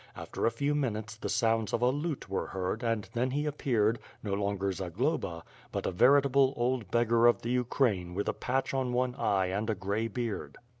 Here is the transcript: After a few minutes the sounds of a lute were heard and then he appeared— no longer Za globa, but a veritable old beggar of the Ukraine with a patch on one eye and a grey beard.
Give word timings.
After 0.15 0.47
a 0.47 0.51
few 0.51 0.73
minutes 0.73 1.15
the 1.15 1.29
sounds 1.29 1.73
of 1.73 1.83
a 1.83 1.91
lute 1.91 2.27
were 2.27 2.47
heard 2.47 2.81
and 2.81 3.07
then 3.13 3.29
he 3.29 3.45
appeared— 3.45 3.99
no 4.23 4.33
longer 4.33 4.71
Za 4.71 4.89
globa, 4.89 5.43
but 5.71 5.85
a 5.85 5.91
veritable 5.91 6.55
old 6.57 6.89
beggar 6.89 7.27
of 7.27 7.43
the 7.43 7.51
Ukraine 7.51 8.15
with 8.15 8.27
a 8.27 8.33
patch 8.33 8.73
on 8.73 8.93
one 8.93 9.13
eye 9.13 9.49
and 9.51 9.69
a 9.69 9.75
grey 9.75 10.07
beard. 10.07 10.57